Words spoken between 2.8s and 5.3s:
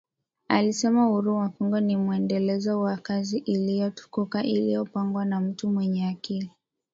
wa kazi iliyotukuka iliyopangwa